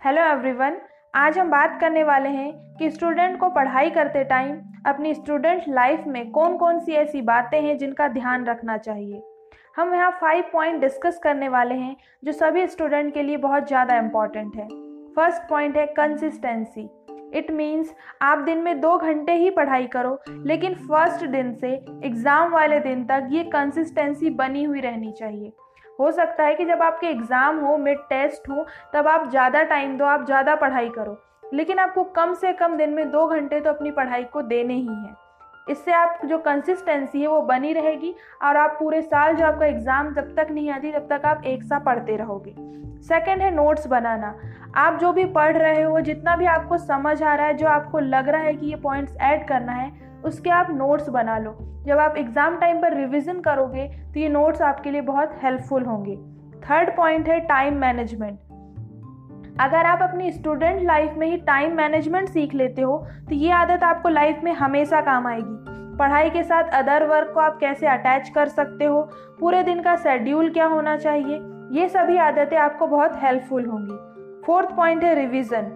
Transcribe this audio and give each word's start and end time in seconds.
Hello 0.00 0.22
everyone 0.22 0.76
आज 1.14 1.38
हम 1.38 1.48
बात 1.50 1.78
करने 1.80 2.02
वाले 2.04 2.28
हैं 2.28 2.76
कि 2.76 2.90
स्टूडेंट 2.90 3.38
को 3.38 3.48
पढ़ाई 3.50 3.90
करते 3.90 4.22
टाइम 4.24 4.58
अपनी 4.86 5.14
स्टूडेंट 5.14 5.64
लाइफ 5.68 6.04
में 6.06 6.30
कौन 6.32 6.56
कौन 6.56 6.78
सी 6.80 6.92
ऐसी 6.94 7.22
बातें 7.22 7.60
हैं 7.60 7.76
जिनका 7.78 8.06
ध्यान 8.08 8.44
रखना 8.46 8.76
चाहिए। 8.78 9.22
हम 9.76 9.94
यहाँ 9.94 10.10
फाइव 10.20 10.44
पॉइंट 10.52 10.80
डिस्कस 10.80 11.18
करने 11.22 11.48
वाले 11.48 11.74
हैं 11.74 11.96
जो 12.22 12.32
सभी 12.34 12.66
स्टूडेंट 12.66 13.12
के 13.14 13.22
लिए 13.22 13.36
बहुत 13.38 13.66
ज़्यादा 13.68 13.96
इंपॉर्टेंट 13.98 14.56
है। 14.56 14.68
फ़र्स्ट 15.16 15.48
पॉइंट 15.48 15.76
है 15.76 15.86
कंसिस्टेंसी 15.96 16.88
इट 17.34 17.50
मीन्स 17.52 17.94
आप 18.22 18.44
दिन 18.44 18.58
में 18.58 18.80
दो 18.80 18.96
घंटे 18.98 19.34
ही 19.34 19.50
पढ़ाई 19.52 19.86
करो, 19.88 20.18
लेकिन 20.28 20.74
फ़र्स्ट 20.76 21.26
दिन 21.26 21.54
से 21.54 21.74
एग्ज़ाम 22.04 22.52
वाले 22.52 22.80
दिन 22.80 23.04
तक 23.06 23.28
ये 23.32 23.44
कंसिस्टेंसी 23.52 24.30
बनी 24.32 24.64
हुई 24.64 24.80
रहनी 24.80 25.12
चाहिए। 25.12 25.52
हो 25.98 26.10
सकता 26.10 26.44
है 26.44 26.54
कि 26.54 26.64
जब 26.64 26.82
आपके 26.82 27.06
एग्ज़ाम 27.06 27.58
हो, 27.58 27.76
मिड 27.76 27.98
टेस्ट 28.08 28.48
हो, 28.48 28.66
तब 28.94 29.08
आप 29.08 29.28
ज़्यादा 29.30 29.62
टाइम 29.64 29.96
दो, 29.98 30.04
आप 30.04 30.24
ज़्यादा 30.26 30.54
पढ़ाई 30.56 30.88
करो। 30.88 31.20
लेकिन 31.54 31.78
आपको 31.78 32.04
कम 32.04 32.34
से 32.34 32.52
कम 32.52 32.76
दिन 32.76 32.90
में 32.90 33.10
दो 33.10 33.26
घंटे 33.26 33.60
तो 33.60 33.70
अपनी 33.70 33.90
पढ़ाई 33.90 34.24
को 34.24 34.42
देने 34.42 34.74
ही 34.74 34.86
हैं। 34.86 35.16
इससे 35.70 35.92
आप 35.92 36.20
जो 36.24 36.38
कंसिस्टेंसी 36.38 37.20
है, 37.20 37.26
वो 37.26 37.40
बनी 37.42 37.72
रहेगी 37.72 38.14
और 38.42 38.56
आप 38.56 38.76
पूरे 38.78 39.02
साल 39.02 39.36
जो 39.36 39.44
आपका 39.46 39.66
एग्ज़ाम 39.66 40.12
जब 40.14 40.34
तक 40.36 40.50
नहीं 40.50 40.70
आती, 40.70 40.92
तब 40.92 41.06
तक 41.10 41.26
आप 41.26 41.44
एक 41.44 41.62
सा 41.62 41.78
पढ़ते 41.78 42.16
रहोगे। 42.16 42.54
सेकेंड 43.02 43.42
है 43.42 43.50
नोट्स 43.54 43.86
बनाना। 43.86 44.34
आप 44.76 44.98
जो 44.98 45.12
भी 45.12 45.24
पढ़ 45.24 45.56
रहे 45.56 45.82
हो, 45.82 46.00
जितना 46.00 46.36
भी 46.36 46.46
आपको 46.46 46.76
समझ 46.78 47.22
आ 47.22 47.34
रहा 47.34 47.46
है, 47.46 47.54
जो 47.54 47.66
आपको 47.66 47.98
लग 47.98 48.28
रहा 48.28 48.42
है 48.42 48.54
कि 48.54 48.66
ये 48.66 48.76
पॉइंट्स 48.76 49.16
ऐड 49.20 49.46
करना 49.48 49.72
है 49.72 49.90
उसके 50.26 50.50
आप 50.50 50.70
नोट्स 50.70 51.08
बना 51.08 51.38
लो। 51.38 51.56
जब 51.86 51.98
आप 51.98 52.16
एग्ज़ाम 52.18 52.56
टाइम 52.58 52.80
पर 52.82 52.96
रिविज़न 52.96 53.40
करोगे 53.40 53.86
तो 54.14 54.20
ये 54.20 54.28
नोट्स 54.28 54.62
आपके 54.62 54.90
लिए 54.90 55.00
बहुत 55.02 55.38
हेल्पफुल 55.42 55.84
होंगे। 55.84 56.16
थर्ड 56.62 56.96
पॉइंट 56.96 57.28
है 57.28 57.38
टाइम 57.46 57.74
मैनेजमेंट 57.76 58.38
अगर 59.60 59.86
आप 59.86 60.02
अपनी 60.02 60.30
स्टूडेंट 60.32 60.82
लाइफ 60.82 61.14
में 61.16 61.26
ही 61.26 61.36
टाइम 61.42 61.76
मैनेजमेंट 61.76 62.28
सीख 62.28 62.54
लेते 62.54 62.82
हो 62.82 62.96
तो 63.28 63.34
ये 63.34 63.50
आदत 63.52 63.82
आपको 63.84 64.08
लाइफ 64.08 64.40
में 64.44 64.52
हमेशा 64.54 65.00
काम 65.00 65.26
आएगी। 65.26 65.64
पढ़ाई 65.98 66.30
के 66.30 66.42
साथ 66.42 66.74
अदर 66.74 67.06
वर्क 67.06 67.30
को 67.34 67.40
आप 67.40 67.56
कैसे 67.58 67.86
अटैच 67.86 68.28
कर 68.28 68.48
सकते 68.48 68.84
हो? 68.84 69.00
पूरे 69.40 69.62
दिन 69.62 69.80
का 69.82 69.94
शेड्यूल 69.96 70.50
क्या 70.50 70.66
होना 70.66 70.96
चाहिए? 70.96 71.40
ये 71.72 71.88
सभी 71.88 72.16
आदतें 72.18 72.56
आपको 72.56 72.86
बहुत 72.86 73.16
हेल्पफुल 73.16 73.64
होंगी। 73.66 74.42
फोर्थ 74.46 74.76
पॉइंट 74.76 75.04
है 75.04 75.14
रिवीजन 75.14 75.70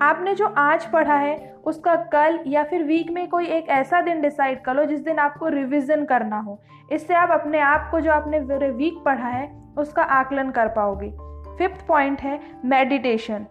आपने 0.00 0.34
जो 0.34 0.46
आज 0.46 0.86
पढ़ा 0.86 1.14
है, 1.14 1.54
उसका 1.64 1.96
कल 1.96 2.40
या 2.46 2.64
फिर 2.64 2.82
वीक 2.82 3.10
में 3.10 3.28
कोई 3.28 3.46
एक 3.46 3.68
ऐसा 3.68 4.00
दिन 4.00 4.20
डिसाइड 4.20 4.62
कर 4.62 4.74
लो 4.74 4.84
जिस 4.84 5.04
दिन 5.04 5.18
आपको 5.18 5.48
रिविज़न 5.48 6.04
करना 6.04 6.40
हो। 6.40 6.60
इससे 6.92 7.14
आप 7.14 7.30
अपने 7.30 7.60
आप 7.60 7.88
को 7.90 8.00
जो 8.00 8.12
आपने 8.12 8.38
वीक 8.70 9.02
पढ़ा 9.04 9.28
है, 9.28 9.62
उसका 9.78 10.02
आकलन 10.02 10.50
कर 10.50 10.68
पाओगे। 10.68 11.10
फिफ्थ 11.58 11.86
पॉइंट 11.86 12.20
है 12.20 12.40
मेडिटेशन। 12.64 13.46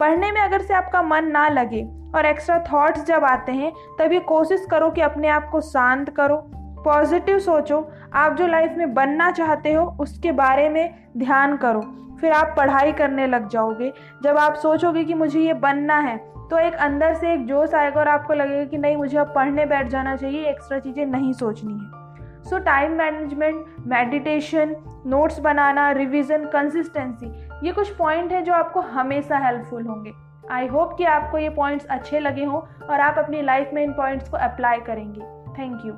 पढ़ने 0.00 0.32
में 0.32 0.40
अगर 0.40 0.60
से 0.60 0.74
आपका 0.74 1.02
मन 1.02 1.24
ना 1.24 1.48
लगे 1.48 1.88
और 2.14 2.26
एक्स्ट्रा 2.26 2.64
थॉट्स 2.72 3.04
जब 3.04 3.24
आते 3.24 3.52
हैं, 3.52 3.72
तभी 3.98 4.20
कोशिश 4.20 4.66
करो 4.70 4.90
कि 4.90 5.00
अपने 5.00 5.28
आप 5.28 5.48
को 5.52 5.60
शांत 5.60 6.10
करो। 6.10 6.50
पॉजिटिव 6.86 7.38
सोचो। 7.40 7.86
आप 8.14 8.36
जो 8.36 8.46
लाइफ 8.46 8.74
में 8.78 8.94
बनना 8.94 9.30
चाहते 9.32 9.72
हो, 9.72 9.84
उसके 10.00 10.32
बारे 10.34 10.68
में 10.68 10.94
ध्यान 11.18 11.56
करो। 11.56 11.80
फिर 12.20 12.32
आप 12.32 12.54
पढ़ाई 12.56 12.92
करने 12.92 13.26
लग 13.26 13.48
जाओगे। 13.48 13.92
जब 14.22 14.36
आप 14.38 14.54
सोचोगे 14.56 15.04
कि 15.04 15.14
मुझे 15.14 15.40
ये 15.40 15.52
बनना 15.54 15.98
है 16.00 16.16
तो 16.50 16.58
एक 16.58 16.74
अंदर 16.76 17.14
से 17.14 17.32
एक 17.32 17.46
जोश 17.46 17.74
आएगा 17.74 18.00
और 18.00 18.08
आपको 18.08 18.34
लगेगा 18.34 18.64
कि 18.64 18.78
नहीं, 18.78 18.96
मुझे 18.96 19.18
अब 19.18 19.32
पढ़ने 19.34 19.64
बैठ 19.66 19.88
जाना 19.88 20.14
चाहिए 20.16 20.48
एक्स्ट्रा 20.48 20.78
चीज़ें 20.78 21.04
नहीं 21.06 21.32
सोचनी 21.32 21.72
है। 21.74 22.42
So 22.42 22.58
time 22.58 22.92
management 22.92 23.64
meditation 23.86 24.74
notes 25.06 25.38
बनाना 25.40 25.90
रिवीजन 25.92 26.44
कंसिस्टेंसी 26.46 27.32
ये 27.62 27.72
कुछ 27.72 27.94
पॉइंट 27.96 28.32
हैं 28.32 28.44
जो 28.44 28.52
आपको 28.54 28.80
हमेशा 28.80 29.38
हेल्पफुल 29.38 29.86
होंगे। 29.86 30.12
आई 30.50 30.66
होप 30.66 30.96
कि 30.98 31.04
आपको 31.06 31.38
ये 31.38 31.48
पॉइंट्स 31.50 31.86
अच्छे 31.86 32.20
लगे 32.20 32.44
हों 32.44 32.60
और 32.86 33.00
आप 33.00 33.18
अपनी 33.18 33.42
लाइफ 33.42 33.70
में 33.74 33.82
इन 33.84 33.92
पॉइंट्स 33.92 34.28
को 34.28 34.36
अप्लाई 34.38 34.80
करेंगे। 34.80 35.20
Thank 35.52 35.86
you 35.86 35.92